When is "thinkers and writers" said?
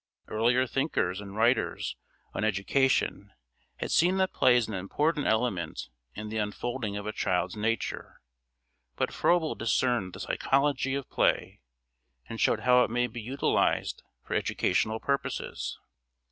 0.65-1.95